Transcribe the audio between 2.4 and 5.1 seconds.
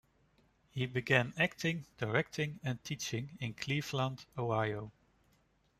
and teaching in Cleveland, Ohio.